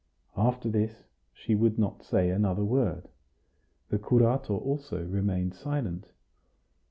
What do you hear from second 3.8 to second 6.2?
The curato also remained silent.